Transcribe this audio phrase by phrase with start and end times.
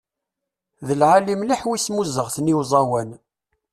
[0.87, 3.09] D lεali mliḥ w' ismuzegten i uẓawan.